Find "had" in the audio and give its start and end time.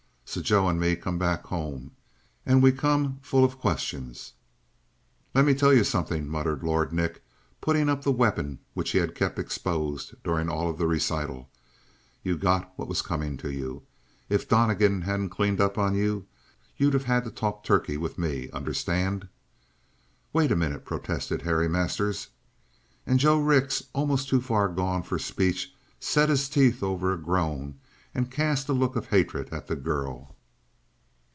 8.99-9.13, 17.03-17.25